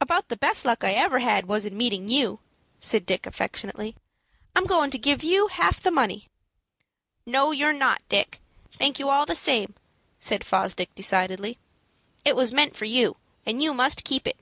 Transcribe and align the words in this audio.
"About 0.00 0.30
the 0.30 0.36
best 0.38 0.64
luck 0.64 0.82
I 0.82 0.92
ever 0.92 1.18
had 1.18 1.44
was 1.44 1.66
in 1.66 1.76
meeting 1.76 2.08
you," 2.08 2.40
said 2.78 3.04
Dick, 3.04 3.26
affectionately. 3.26 3.94
"I'm 4.56 4.64
goin' 4.64 4.90
to 4.90 4.96
give 4.96 5.22
you 5.22 5.48
half 5.48 5.78
the 5.78 5.90
money." 5.90 6.30
"No, 7.26 7.50
you're 7.50 7.74
not, 7.74 8.00
Dick. 8.08 8.40
Thank 8.72 8.98
you 8.98 9.10
all 9.10 9.26
the 9.26 9.34
same," 9.34 9.74
said 10.18 10.42
Fosdick, 10.42 10.94
decidedly. 10.94 11.58
"It 12.24 12.34
was 12.34 12.50
meant 12.50 12.74
for 12.76 12.86
you, 12.86 13.18
and 13.44 13.62
you 13.62 13.74
must 13.74 14.04
keep 14.04 14.26
it. 14.26 14.40